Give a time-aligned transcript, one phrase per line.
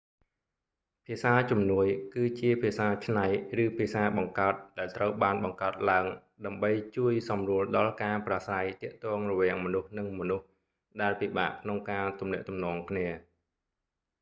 [1.07, 3.27] ភាសាជំនួយ auxiliary languages គឺជាភាសាច្នៃ
[3.63, 6.05] ឬភាសាបង្កើតដែលត្រូវបានបង្កើតឡើង
[6.45, 10.45] ដើម្បីជួយសម្រួលដល់ការប្រាស្រ័យទាក់ទងរវាងមនុស្សនិងមនុស្ស
[11.01, 13.07] ដែលពិបាកក្នុងការទំនាក់ទំនងគ្នា